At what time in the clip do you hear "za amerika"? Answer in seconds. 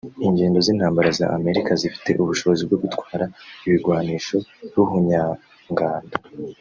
1.19-1.71